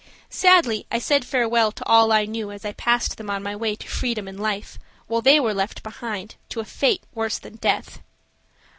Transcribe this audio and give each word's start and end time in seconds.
Sadly 0.31 0.87
I 0.91 0.97
said 0.97 1.23
farewell 1.25 1.71
to 1.73 1.85
all 1.85 2.11
I 2.11 2.25
knew 2.25 2.49
as 2.51 2.65
I 2.65 2.71
passed 2.73 3.17
them 3.17 3.29
on 3.29 3.43
my 3.43 3.55
way 3.55 3.75
to 3.75 3.87
freedom 3.87 4.27
and 4.27 4.39
life, 4.39 4.79
while 5.05 5.21
they 5.21 5.39
were 5.39 5.53
left 5.53 5.83
behind 5.83 6.33
to 6.49 6.59
a 6.59 6.65
fate 6.65 7.03
worse 7.13 7.37
than 7.37 7.57
death. 7.57 8.01